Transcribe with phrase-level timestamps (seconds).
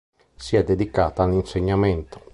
[0.35, 2.19] Si è dedicata all'insegnamento.